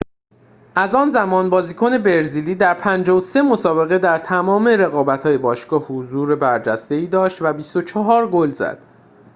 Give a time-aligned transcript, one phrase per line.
[0.75, 7.41] از آن زمان بازیکن برزیلی در ۵۳ مسابقه در تمام رقابت‌های باشگاه حضور برجسته‌ای داشت
[7.41, 8.79] و ۲۴ گل زد